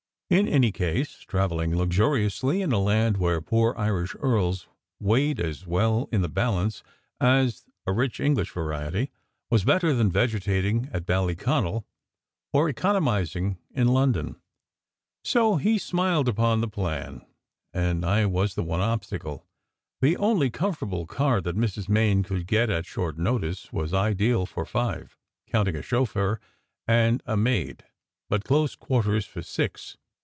In 0.31 0.47
any 0.47 0.71
case, 0.71 1.17
travelling 1.27 1.75
luxuriously 1.75 2.61
in 2.61 2.71
a 2.71 2.79
land 2.79 3.17
where 3.17 3.41
poor 3.41 3.75
Irish 3.77 4.15
earls 4.21 4.65
weighed 4.97 5.41
as 5.41 5.67
well 5.67 6.07
in 6.09 6.21
the 6.21 6.29
balance 6.29 6.83
as 7.19 7.65
a 7.85 7.91
rich 7.91 8.21
English 8.21 8.49
variety, 8.51 9.11
was 9.49 9.65
better 9.65 9.93
than 9.93 10.09
vegetating 10.09 10.89
at 10.93 11.05
Ballyconal 11.05 11.83
or 12.53 12.69
economiz 12.71 13.35
ing 13.35 13.57
in 13.71 13.89
London; 13.89 14.37
so 15.21 15.57
he 15.57 15.77
smiled 15.77 16.29
upon 16.29 16.61
the 16.61 16.69
plan, 16.69 17.25
and 17.73 18.05
I 18.05 18.25
was 18.25 18.55
the 18.55 18.63
one 18.63 18.79
obstacle. 18.79 19.45
The 19.99 20.15
only 20.15 20.49
comfortable 20.49 21.05
car 21.05 21.41
that 21.41 21.57
Mrs. 21.57 21.89
Main 21.89 22.23
could 22.23 22.47
get 22.47 22.69
at 22.69 22.85
short 22.85 23.17
notice, 23.17 23.73
was 23.73 23.93
ideal 23.93 24.45
for 24.45 24.65
five, 24.65 25.17
counting 25.45 25.75
a 25.75 25.81
chauffeur 25.81 26.39
and 26.87 27.21
a 27.25 27.35
maid, 27.35 27.83
but 28.29 28.45
close 28.45 28.77
quarters 28.77 29.25
for 29.25 29.41
six. 29.41 29.97